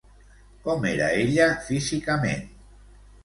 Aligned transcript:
Com 0.67 0.87
era 0.91 1.09
ella, 1.17 1.45
físicament? 1.67 2.47